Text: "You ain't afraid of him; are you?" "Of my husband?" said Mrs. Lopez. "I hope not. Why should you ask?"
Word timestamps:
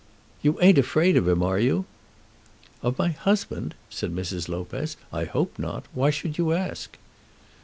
"You 0.41 0.59
ain't 0.61 0.79
afraid 0.79 1.15
of 1.15 1.27
him; 1.27 1.43
are 1.43 1.59
you?" 1.59 1.85
"Of 2.81 2.97
my 2.97 3.09
husband?" 3.09 3.75
said 3.91 4.09
Mrs. 4.11 4.49
Lopez. 4.49 4.97
"I 5.13 5.25
hope 5.25 5.59
not. 5.59 5.85
Why 5.93 6.09
should 6.09 6.39
you 6.39 6.53
ask?" 6.53 6.97